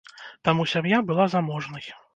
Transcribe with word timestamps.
Таму 0.49 0.65
сям'я 0.73 1.05
была 1.11 1.31
заможнай. 1.37 1.91